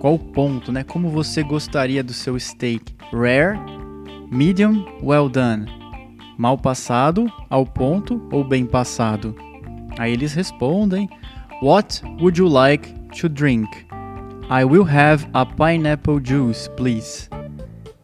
Qual 0.00 0.18
ponto, 0.18 0.70
né? 0.70 0.84
Como 0.84 1.08
você 1.08 1.42
gostaria 1.42 2.04
do 2.04 2.12
seu 2.12 2.38
steak? 2.38 2.94
Rare, 3.10 3.58
medium, 4.30 4.84
well 5.02 5.28
done. 5.28 5.66
Mal 6.36 6.58
passado, 6.58 7.32
ao 7.48 7.64
ponto 7.64 8.22
ou 8.30 8.44
bem 8.44 8.66
passado? 8.66 9.34
Aí 9.98 10.12
eles 10.12 10.34
respondem: 10.34 11.08
What 11.62 12.02
would 12.20 12.38
you 12.38 12.46
like 12.46 12.92
to 13.20 13.28
drink? 13.28 13.68
I 14.50 14.64
will 14.64 14.84
have 14.84 15.26
a 15.32 15.44
pineapple 15.44 16.20
juice, 16.22 16.70
please. 16.76 17.28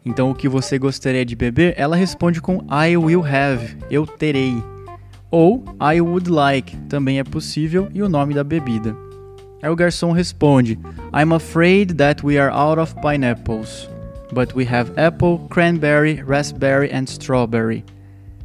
Então, 0.05 0.29
o 0.29 0.35
que 0.35 0.47
você 0.47 0.77
gostaria 0.77 1.25
de 1.25 1.35
beber? 1.35 1.73
Ela 1.77 1.95
responde 1.95 2.39
com 2.39 2.63
I 2.69 2.95
will 2.95 3.25
have, 3.25 3.75
eu 3.89 4.05
terei. 4.05 4.53
Ou 5.31 5.63
I 5.81 5.99
would 5.99 6.29
like, 6.29 6.77
também 6.87 7.17
é 7.17 7.23
possível, 7.23 7.89
e 7.91 8.03
o 8.03 8.07
nome 8.07 8.33
da 8.33 8.43
bebida. 8.43 8.95
Aí 9.63 9.69
o 9.69 9.75
garçom 9.75 10.11
responde: 10.11 10.77
I'm 11.11 11.33
afraid 11.33 11.95
that 11.95 12.23
we 12.23 12.37
are 12.37 12.53
out 12.53 12.79
of 12.79 12.93
pineapples, 13.01 13.89
but 14.31 14.53
we 14.55 14.63
have 14.63 14.91
apple, 14.95 15.39
cranberry, 15.49 16.21
raspberry 16.21 16.91
and 16.93 17.05
strawberry. 17.05 17.83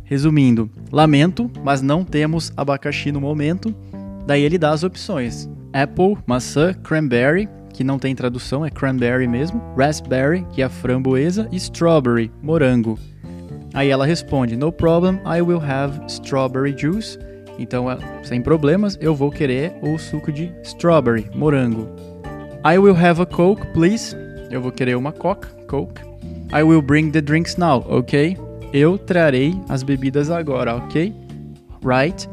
Resumindo, 0.05 0.71
lamento, 0.91 1.51
mas 1.63 1.83
não 1.83 2.05
temos 2.05 2.51
abacaxi 2.57 3.13
no 3.13 3.21
momento. 3.21 3.75
Daí 4.27 4.43
ele 4.43 4.57
dá 4.57 4.71
as 4.71 4.83
opções: 4.83 5.47
apple, 5.75 6.17
maçã, 6.27 6.73
cranberry, 6.73 7.49
que 7.81 7.85
não 7.85 7.99
tem 7.99 8.15
tradução, 8.15 8.63
é 8.63 8.69
cranberry 8.69 9.27
mesmo, 9.27 9.59
raspberry, 9.75 10.47
que 10.53 10.61
é 10.61 10.67
a 10.67 10.69
framboesa, 10.69 11.49
e 11.51 11.57
strawberry, 11.57 12.31
morango. 12.43 12.99
Aí 13.73 13.89
ela 13.89 14.05
responde: 14.05 14.55
No 14.55 14.71
problem, 14.71 15.19
I 15.25 15.41
will 15.41 15.63
have 15.63 15.99
strawberry 16.07 16.77
juice. 16.77 17.19
Então, 17.59 17.87
sem 18.23 18.43
problemas, 18.43 18.99
eu 19.01 19.15
vou 19.15 19.31
querer 19.31 19.73
o 19.81 19.97
suco 19.97 20.31
de 20.31 20.53
strawberry, 20.63 21.25
morango. 21.35 21.89
I 22.71 22.77
will 22.77 22.95
have 22.95 23.19
a 23.23 23.25
coke, 23.25 23.67
please. 23.69 24.15
Eu 24.51 24.61
vou 24.61 24.71
querer 24.71 24.95
uma 24.95 25.11
coca, 25.11 25.49
coke. 25.67 26.03
I 26.53 26.63
will 26.63 26.83
bring 26.83 27.11
the 27.11 27.23
drinks 27.23 27.57
now, 27.57 27.83
ok? 27.89 28.37
Eu 28.75 28.99
trarei 28.99 29.59
as 29.71 29.83
bebidas 29.83 30.31
agora, 30.31 30.77
ok? 30.77 31.15
Right? 31.83 32.29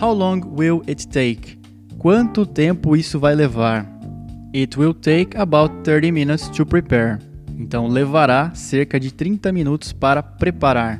How 0.00 0.14
long 0.14 0.40
will 0.56 0.80
it 0.88 1.06
take? 1.06 1.58
Quanto 1.98 2.46
tempo 2.46 2.96
isso 2.96 3.20
vai 3.20 3.34
levar? 3.34 3.95
It 4.56 4.80
will 4.80 4.94
take 4.94 5.36
about 5.36 5.82
30 5.84 6.10
minutes 6.10 6.48
to 6.48 6.64
prepare. 6.64 7.18
Então 7.58 7.86
levará 7.86 8.54
cerca 8.54 8.98
de 8.98 9.12
30 9.12 9.52
minutos 9.52 9.92
para 9.92 10.22
preparar. 10.22 10.98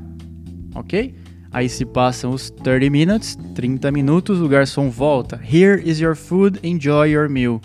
OK? 0.74 1.14
Aí 1.50 1.66
se 1.66 1.86
passam 1.86 2.32
os 2.32 2.50
30 2.50 2.90
minutes, 2.90 3.34
30 3.54 3.90
minutos, 3.90 4.42
o 4.42 4.48
garçom 4.48 4.90
volta. 4.90 5.40
Here 5.42 5.82
is 5.82 5.98
your 6.00 6.14
food, 6.14 6.60
enjoy 6.62 7.12
your 7.12 7.30
meal. 7.30 7.58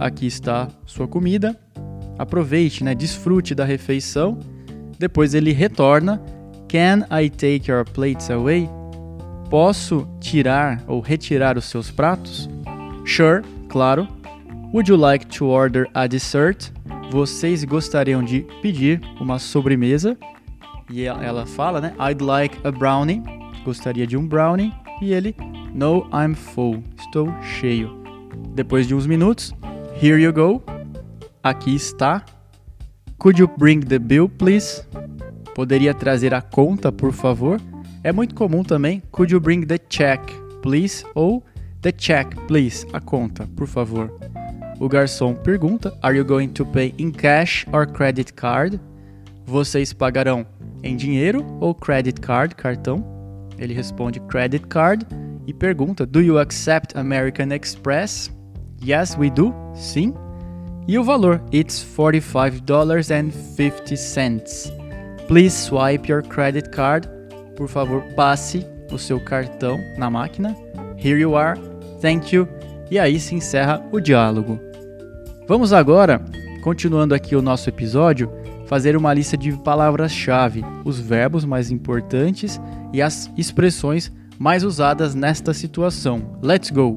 Aqui 0.00 0.26
está 0.26 0.66
sua 0.84 1.06
comida. 1.06 1.56
Aproveite, 2.18 2.82
né? 2.82 2.92
Desfrute 2.92 3.54
da 3.54 3.64
refeição. 3.64 4.36
Depois 4.98 5.32
ele 5.32 5.52
retorna 5.52 6.20
Can 6.68 7.06
I 7.08 7.30
take 7.30 7.70
your 7.70 7.84
plates 7.84 8.30
away? 8.30 8.68
Posso 9.48 10.08
tirar 10.18 10.82
ou 10.88 11.00
retirar 11.00 11.56
os 11.56 11.66
seus 11.66 11.88
pratos? 11.88 12.50
Sure, 13.06 13.42
claro. 13.68 14.08
Would 14.72 14.88
you 14.88 14.96
like 14.96 15.26
to 15.38 15.46
order 15.46 15.88
a 15.94 16.06
dessert? 16.06 16.70
Vocês 17.10 17.64
gostariam 17.64 18.22
de 18.22 18.46
pedir 18.62 19.00
uma 19.20 19.38
sobremesa? 19.38 20.16
E 20.88 21.04
ela 21.04 21.44
fala, 21.44 21.80
né? 21.80 21.92
I'd 21.98 22.22
like 22.22 22.56
a 22.64 22.70
brownie. 22.70 23.22
Gostaria 23.64 24.06
de 24.06 24.16
um 24.16 24.26
brownie. 24.26 24.72
E 25.02 25.12
ele, 25.12 25.34
No, 25.74 26.06
I'm 26.12 26.34
full. 26.34 26.82
Estou 26.98 27.28
cheio. 27.42 28.00
Depois 28.54 28.86
de 28.86 28.94
uns 28.94 29.06
minutos, 29.06 29.52
Here 30.00 30.22
you 30.22 30.32
go. 30.32 30.62
Aqui 31.42 31.74
está. 31.74 32.24
Could 33.18 33.40
you 33.40 33.48
bring 33.48 33.80
the 33.80 33.98
bill, 33.98 34.28
please? 34.28 34.82
Poderia 35.54 35.92
trazer 35.92 36.32
a 36.32 36.40
conta, 36.40 36.92
por 36.92 37.12
favor? 37.12 37.60
É 38.02 38.12
muito 38.12 38.34
comum 38.34 38.62
também. 38.62 39.02
Could 39.10 39.32
you 39.32 39.40
bring 39.40 39.62
the 39.66 39.78
check, 39.78 40.20
please? 40.62 41.04
Ou 41.14 41.44
the 41.82 41.92
check, 41.92 42.34
please. 42.46 42.86
A 42.92 43.00
conta, 43.00 43.46
por 43.56 43.66
favor. 43.66 44.10
O 44.80 44.88
garçom 44.88 45.34
pergunta: 45.34 45.96
Are 46.00 46.16
you 46.16 46.24
going 46.24 46.48
to 46.48 46.64
pay 46.64 46.94
in 46.98 47.12
cash 47.12 47.66
or 47.70 47.86
credit 47.86 48.32
card? 48.32 48.80
Vocês 49.44 49.92
pagarão 49.92 50.46
em 50.82 50.96
dinheiro 50.96 51.44
ou 51.60 51.74
credit 51.74 52.18
card, 52.18 52.54
cartão? 52.54 53.04
Ele 53.58 53.74
responde 53.74 54.18
credit 54.20 54.66
card 54.66 55.06
e 55.46 55.52
pergunta: 55.52 56.06
Do 56.06 56.22
you 56.22 56.38
accept 56.38 56.96
American 56.96 57.52
Express? 57.52 58.30
Yes, 58.82 59.14
we 59.18 59.28
do. 59.28 59.54
Sim. 59.74 60.14
E 60.88 60.98
o 60.98 61.04
valor? 61.04 61.42
It's 61.52 61.84
$45.50. 61.84 64.72
Please 65.28 65.54
swipe 65.54 66.10
your 66.10 66.22
credit 66.22 66.70
card. 66.70 67.06
Por 67.54 67.68
favor, 67.68 68.02
passe 68.16 68.66
o 68.90 68.96
seu 68.98 69.20
cartão 69.20 69.78
na 69.98 70.08
máquina. 70.08 70.56
Here 70.96 71.20
you 71.20 71.36
are. 71.36 71.60
Thank 72.00 72.34
you. 72.34 72.48
E 72.90 72.98
aí 72.98 73.20
se 73.20 73.34
encerra 73.34 73.86
o 73.92 74.00
diálogo. 74.00 74.69
Vamos 75.50 75.72
agora, 75.72 76.24
continuando 76.62 77.12
aqui 77.12 77.34
o 77.34 77.42
nosso 77.42 77.68
episódio, 77.68 78.30
fazer 78.68 78.96
uma 78.96 79.12
lista 79.12 79.36
de 79.36 79.50
palavras-chave, 79.50 80.64
os 80.84 81.00
verbos 81.00 81.44
mais 81.44 81.72
importantes 81.72 82.60
e 82.92 83.02
as 83.02 83.28
expressões 83.36 84.12
mais 84.38 84.62
usadas 84.62 85.12
nesta 85.12 85.52
situação. 85.52 86.38
Let's 86.40 86.70
go! 86.70 86.94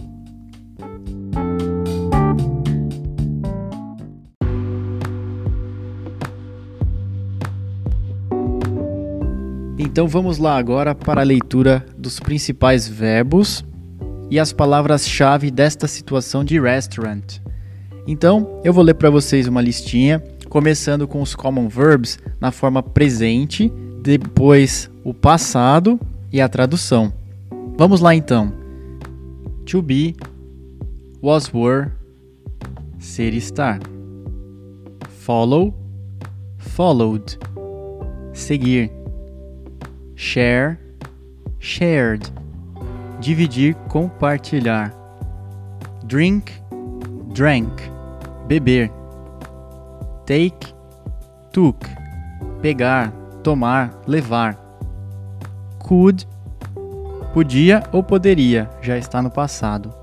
Então 9.80 10.08
vamos 10.08 10.38
lá 10.38 10.56
agora 10.60 10.94
para 10.94 11.22
a 11.22 11.26
leitura 11.26 11.84
dos 11.98 12.20
principais 12.20 12.88
verbos 12.88 13.66
e 14.30 14.40
as 14.40 14.54
palavras-chave 14.54 15.50
desta 15.50 15.88
situação 15.88 16.46
de 16.46 16.62
restaurant. 16.62 17.42
Então, 18.08 18.62
eu 18.64 18.74
vou 18.74 18.84
ler 18.84 18.96
para 18.96 19.10
vocês 19.10 19.48
uma 19.48 19.62
listinha, 19.62 20.22
começando 20.50 21.08
com 21.08 21.22
os 21.22 21.36
common 21.36 21.68
verbs 21.68 22.20
na 22.40 22.52
forma 22.52 22.84
presente, 22.84 23.72
depois 24.02 24.90
o 25.04 25.14
passado 25.14 26.00
e 26.32 26.42
a 26.42 26.50
tradução. 26.50 27.14
Vamos 27.78 28.02
lá 28.02 28.14
então. 28.14 28.52
To 29.66 29.82
be, 29.82 30.16
was 31.22 31.50
were, 31.54 31.92
ser 33.00 33.34
estar. 33.34 33.80
Follow, 35.22 35.74
followed, 36.58 37.40
seguir 38.34 38.92
share, 40.16 40.78
shared, 41.60 42.32
dividir, 43.20 43.76
compartilhar, 43.90 44.94
drink, 46.06 46.52
drank, 47.34 47.72
beber, 48.46 48.92
take, 50.26 50.74
took, 51.52 51.88
pegar, 52.62 53.12
tomar, 53.44 53.94
levar, 54.08 54.58
could, 55.80 56.28
podia 57.34 57.84
ou 57.92 58.04
poderia, 58.04 58.70
já 58.82 58.98
está 58.98 59.22
no 59.22 59.30
passado, 59.30 59.94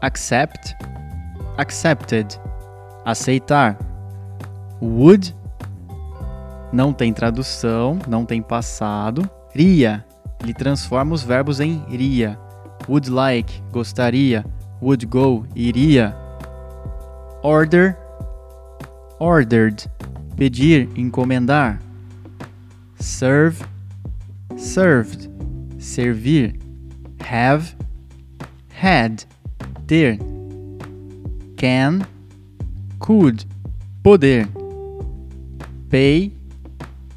accept, 0.00 0.76
accepted, 1.56 2.40
aceitar, 3.04 3.76
would, 4.80 5.34
não 6.72 6.92
tem 6.92 7.12
tradução, 7.12 7.98
não 8.08 8.24
tem 8.24 8.40
passado, 8.40 9.28
Ria. 9.54 10.04
Ele 10.42 10.54
transforma 10.54 11.14
os 11.14 11.22
verbos 11.22 11.60
em 11.60 11.84
iria. 11.88 12.38
Would 12.88 13.10
like, 13.10 13.62
gostaria. 13.70 14.44
Would 14.80 15.06
go, 15.06 15.46
iria. 15.54 16.16
Order, 17.42 17.96
ordered. 19.18 19.84
Pedir, 20.36 20.86
encomendar. 20.96 21.80
Serve, 22.98 23.66
served. 24.56 25.28
Servir. 25.78 26.54
Have, 27.20 27.74
had. 28.70 29.24
Ter. 29.86 30.16
Can, 31.56 32.06
could. 32.98 33.44
Poder. 34.02 34.48
Pay, 35.90 36.32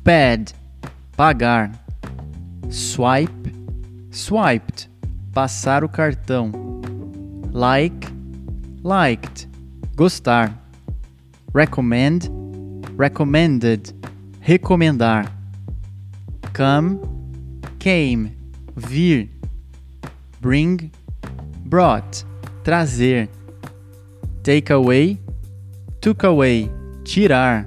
paid. 0.03 0.53
Pagar 1.17 1.71
swipe, 2.69 3.31
swiped, 4.11 4.89
passar 5.33 5.83
o 5.83 5.89
cartão. 5.89 6.51
Like, 7.51 8.07
liked, 8.83 9.47
gostar. 9.95 10.61
Recommend, 11.53 12.29
recommended, 12.97 13.95
recomendar. 14.41 15.31
Come, 16.53 16.99
came, 17.79 18.33
vir. 18.75 19.29
Bring, 20.41 20.91
brought, 21.65 22.25
trazer. 22.63 23.29
Take 24.43 24.71
away, 24.71 25.19
took 26.01 26.25
away, 26.25 26.69
tirar. 27.03 27.65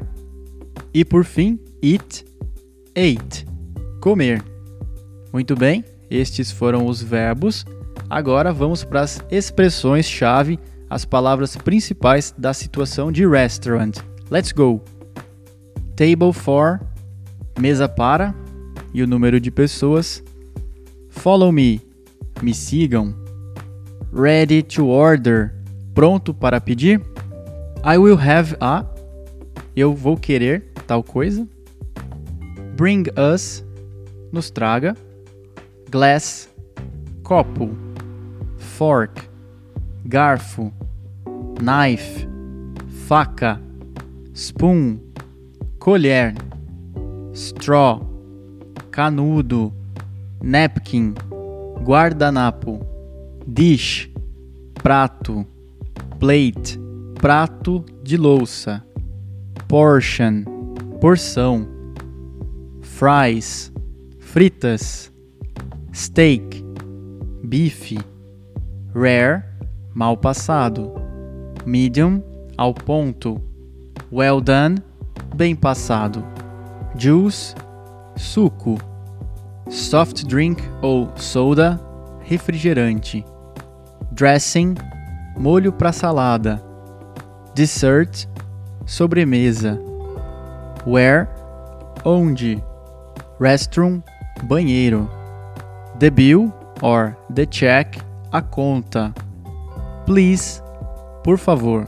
E 0.93 1.05
por 1.05 1.25
fim, 1.25 1.59
eat, 1.83 2.25
ate, 2.95 3.47
comer. 4.01 4.43
Muito 5.33 5.57
bem, 5.57 5.85
estes 6.11 6.51
foram 6.51 6.87
os 6.87 7.03
verbos. 7.03 7.67
Agora 8.09 8.53
vamos 8.53 8.85
para 8.85 9.01
as 9.01 9.23
expressões-chave, 9.31 10.59
as 10.88 11.05
palavras 11.05 11.57
principais 11.57 12.35
da 12.37 12.53
situação 12.53 13.12
de 13.12 13.27
restaurant. 13.27 13.92
Let's 14.31 14.53
go! 14.53 14.83
Table 15.96 16.33
for, 16.33 16.81
mesa 17.59 17.88
para, 17.88 18.35
e 18.94 19.03
o 19.03 19.07
número 19.07 19.40
de 19.40 19.51
pessoas. 19.51 20.22
Follow 21.09 21.51
me, 21.53 21.81
me 22.40 22.55
sigam. 22.55 23.14
Ready 24.12 24.62
to 24.62 24.87
order, 24.87 25.55
pronto 25.94 26.33
para 26.33 26.61
pedir. 26.61 27.01
I 27.85 27.98
will 27.98 28.18
have 28.18 28.57
a, 28.61 28.87
eu 29.77 29.94
vou 29.94 30.16
querer 30.16 30.72
tal 30.87 31.03
coisa. 31.03 31.46
Bring 32.77 33.05
us, 33.16 33.64
nos 34.33 34.51
traga. 34.51 34.96
glass, 35.90 36.48
copo, 37.22 37.70
fork, 38.57 39.29
garfo, 40.09 40.73
knife, 41.61 42.27
faca, 43.07 43.61
spoon, 44.33 44.99
colher, 45.79 46.35
straw, 47.35 48.01
canudo, 48.90 49.71
napkin, 50.42 51.14
guardanapo, 51.85 52.81
dish, 53.47 54.11
prato, 54.83 55.47
plate, 56.18 56.79
prato 57.21 57.85
de 58.03 58.16
louça, 58.16 58.83
portion, 59.68 60.42
porção, 61.03 61.68
fries, 62.81 63.71
fritas, 64.21 65.12
steak, 65.92 66.64
bife, 67.44 67.99
rare, 68.94 69.48
mal 69.94 70.16
passado, 70.16 70.92
medium, 71.64 72.22
ao 72.57 72.72
ponto, 72.72 73.40
well 74.11 74.40
done, 74.40 74.79
bem 75.35 75.55
passado, 75.55 76.24
juice, 76.96 77.55
suco, 78.16 78.79
soft 79.68 80.27
drink 80.27 80.62
ou 80.83 81.11
soda, 81.16 81.81
refrigerante, 82.20 83.24
dressing, 84.12 84.74
molho 85.37 85.72
para 85.72 85.92
salada, 85.92 86.62
dessert, 87.55 88.29
sobremesa, 88.87 89.79
where, 90.87 91.29
onde, 92.05 92.62
restroom, 93.38 94.03
banheiro, 94.44 95.09
the 95.98 96.11
bill 96.11 96.53
or 96.81 97.16
the 97.33 97.46
check, 97.46 97.98
a 98.33 98.40
conta, 98.42 99.12
please, 100.09 100.62
por 101.23 101.37
favor. 101.37 101.87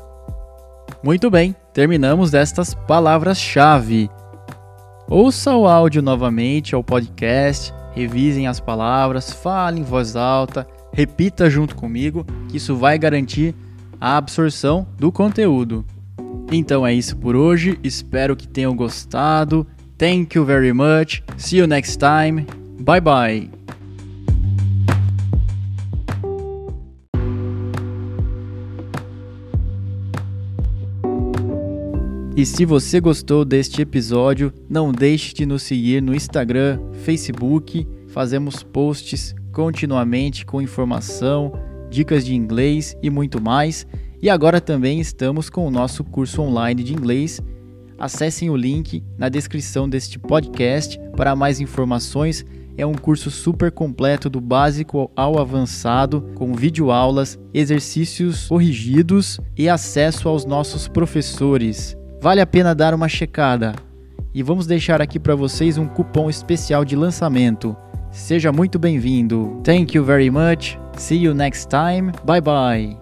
Muito 1.02 1.30
bem, 1.30 1.56
terminamos 1.72 2.30
destas 2.30 2.74
palavras-chave. 2.74 4.11
Ouça 5.09 5.56
o 5.56 5.66
áudio 5.66 6.02
novamente 6.02 6.74
ao 6.74 6.85
podcast, 6.85 7.72
revisem 7.94 8.46
as 8.46 8.61
palavras, 8.61 9.33
fale 9.33 9.80
em 9.80 9.85
voz 9.85 10.16
alta, 10.16 10.68
repita 10.92 11.48
junto 11.48 11.74
comigo, 11.74 12.26
que 12.50 12.59
isso 12.59 12.76
vai 12.76 12.98
garantir 12.98 13.54
a 13.98 14.18
absorção 14.18 14.87
do 14.98 15.11
conteúdo. 15.11 15.83
Então 16.52 16.87
é 16.87 16.92
isso 16.92 17.16
por 17.16 17.35
hoje, 17.35 17.78
espero 17.83 18.37
que 18.37 18.46
tenham 18.46 18.76
gostado. 18.76 19.66
Thank 19.96 20.37
you 20.37 20.44
very 20.44 20.74
much. 20.74 21.22
See 21.38 21.59
you 21.59 21.66
next 21.66 21.98
time. 21.98 22.46
Bye 22.80 23.00
bye. 23.00 23.60
E 32.36 32.46
se 32.46 32.64
você 32.64 33.00
gostou 33.00 33.44
deste 33.44 33.82
episódio, 33.82 34.52
não 34.68 34.92
deixe 34.92 35.34
de 35.34 35.44
nos 35.44 35.64
seguir 35.64 36.00
no 36.00 36.14
Instagram, 36.14 36.78
Facebook. 37.02 37.86
Fazemos 38.08 38.62
posts 38.62 39.34
continuamente 39.52 40.46
com 40.46 40.62
informação, 40.62 41.52
dicas 41.90 42.24
de 42.24 42.34
inglês 42.34 42.96
e 43.02 43.10
muito 43.10 43.40
mais. 43.40 43.84
E 44.22 44.30
agora 44.30 44.60
também 44.60 45.00
estamos 45.00 45.50
com 45.50 45.66
o 45.66 45.70
nosso 45.70 46.04
curso 46.04 46.40
online 46.40 46.84
de 46.84 46.92
inglês. 46.92 47.40
Acessem 47.98 48.48
o 48.48 48.56
link 48.56 49.02
na 49.18 49.28
descrição 49.28 49.88
deste 49.88 50.18
podcast 50.18 51.00
para 51.16 51.34
mais 51.34 51.60
informações. 51.60 52.46
É 52.78 52.86
um 52.86 52.94
curso 52.94 53.30
super 53.30 53.72
completo 53.72 54.30
do 54.30 54.40
básico 54.40 55.10
ao 55.16 55.38
avançado, 55.38 56.22
com 56.36 56.54
videoaulas, 56.54 57.38
exercícios 57.52 58.46
corrigidos 58.46 59.40
e 59.58 59.68
acesso 59.68 60.28
aos 60.28 60.44
nossos 60.44 60.86
professores. 60.86 61.99
Vale 62.20 62.40
a 62.40 62.46
pena 62.46 62.74
dar 62.74 62.94
uma 62.94 63.09
checada. 63.09 63.74
E 64.35 64.42
vamos 64.42 64.66
deixar 64.66 65.00
aqui 65.00 65.18
para 65.18 65.35
vocês 65.35 65.78
um 65.78 65.87
cupom 65.87 66.28
especial 66.28 66.85
de 66.85 66.94
lançamento. 66.94 67.76
Seja 68.11 68.52
muito 68.52 68.78
bem-vindo. 68.78 69.61
Thank 69.64 69.96
you 69.96 70.04
very 70.04 70.30
much. 70.30 70.78
See 70.96 71.24
you 71.24 71.35
next 71.35 71.68
time. 71.68 72.12
Bye 72.24 72.40
bye. 72.40 72.99